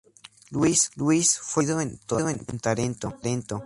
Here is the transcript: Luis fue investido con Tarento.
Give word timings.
Luis 0.51 0.89
fue 0.95 1.17
investido 1.63 2.25
con 2.47 2.57
Tarento. 2.59 3.15